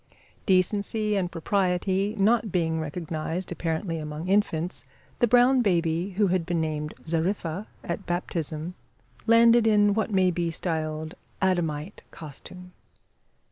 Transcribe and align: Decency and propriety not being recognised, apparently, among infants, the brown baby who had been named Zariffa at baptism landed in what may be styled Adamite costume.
Decency 0.47 1.15
and 1.15 1.31
propriety 1.31 2.15
not 2.17 2.51
being 2.51 2.79
recognised, 2.79 3.51
apparently, 3.51 3.99
among 3.99 4.27
infants, 4.29 4.83
the 5.19 5.27
brown 5.27 5.61
baby 5.61 6.15
who 6.17 6.25
had 6.25 6.43
been 6.43 6.59
named 6.59 6.95
Zariffa 7.05 7.67
at 7.83 8.07
baptism 8.07 8.73
landed 9.27 9.67
in 9.67 9.93
what 9.93 10.09
may 10.09 10.31
be 10.31 10.49
styled 10.49 11.13
Adamite 11.39 12.01
costume. 12.09 12.73